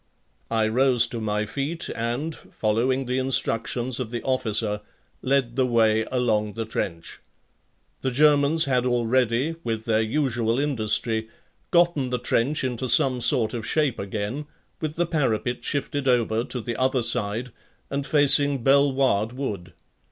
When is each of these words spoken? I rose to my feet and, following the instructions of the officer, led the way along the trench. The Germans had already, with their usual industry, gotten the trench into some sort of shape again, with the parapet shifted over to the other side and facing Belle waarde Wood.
I 0.49 0.67
rose 0.67 1.05
to 1.05 1.21
my 1.21 1.45
feet 1.45 1.87
and, 1.95 2.33
following 2.33 3.05
the 3.05 3.19
instructions 3.19 3.99
of 3.99 4.09
the 4.09 4.23
officer, 4.23 4.81
led 5.21 5.57
the 5.57 5.65
way 5.67 6.07
along 6.11 6.53
the 6.53 6.65
trench. 6.65 7.19
The 8.01 8.09
Germans 8.09 8.65
had 8.65 8.87
already, 8.87 9.57
with 9.63 9.85
their 9.85 10.01
usual 10.01 10.57
industry, 10.57 11.29
gotten 11.69 12.09
the 12.09 12.17
trench 12.17 12.63
into 12.63 12.89
some 12.89 13.21
sort 13.21 13.53
of 13.53 13.63
shape 13.63 13.99
again, 13.99 14.47
with 14.79 14.95
the 14.95 15.05
parapet 15.05 15.63
shifted 15.63 16.07
over 16.07 16.43
to 16.45 16.61
the 16.61 16.77
other 16.77 17.03
side 17.03 17.51
and 17.91 18.03
facing 18.03 18.63
Belle 18.63 18.91
waarde 18.91 19.33
Wood. 19.33 19.73